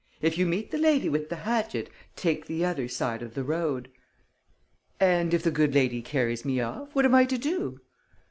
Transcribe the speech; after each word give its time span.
"If 0.19 0.35
you 0.35 0.47
meet 0.47 0.71
the 0.71 0.79
lady 0.79 1.09
with 1.09 1.29
the 1.29 1.35
hatchet, 1.35 1.87
take 2.15 2.47
the 2.47 2.65
other 2.65 2.87
side 2.87 3.21
of 3.21 3.35
the 3.35 3.43
road!" 3.43 3.91
"And, 4.99 5.31
if 5.31 5.43
the 5.43 5.51
good 5.51 5.75
lady 5.75 6.01
carries 6.01 6.43
me 6.43 6.59
off, 6.59 6.95
what 6.95 7.05
am 7.05 7.13
I 7.13 7.25
to 7.25 7.37
do?" 7.37 7.81